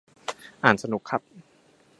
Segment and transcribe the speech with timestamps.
[0.63, 1.21] อ่านสนุกครับ